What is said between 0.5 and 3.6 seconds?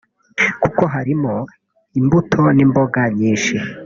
kuko harimo imbuto n’imboga nyinshi